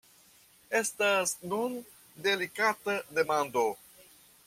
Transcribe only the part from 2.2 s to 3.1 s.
delikata